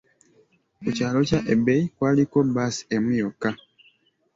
[0.81, 3.49] Ku kyaalo kya Ebei kwaliko bbaasi emu yokka.